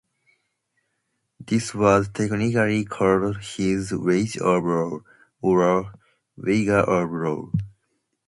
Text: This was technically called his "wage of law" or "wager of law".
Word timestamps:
This 1.39 1.75
was 1.75 2.09
technically 2.09 2.85
called 2.85 3.37
his 3.37 3.91
"wage 3.91 4.35
of 4.37 4.63
law" 4.63 5.01
or 5.43 5.93
"wager 6.35 6.79
of 6.79 7.11
law". 7.11 7.51